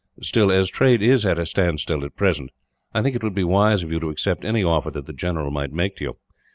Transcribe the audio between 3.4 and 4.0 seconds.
wise of you